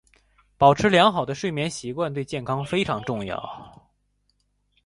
[0.57, 3.87] 保持良好的睡眠习惯对健康非常重要。